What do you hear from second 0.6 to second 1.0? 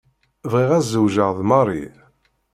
ad